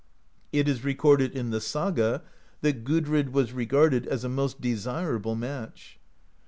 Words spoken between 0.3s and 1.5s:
It is recorded